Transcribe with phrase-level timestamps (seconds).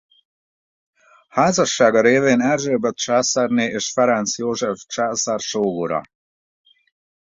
[1.29, 6.01] Házassága révén Erzsébet császárné és Ferenc József császár sógora.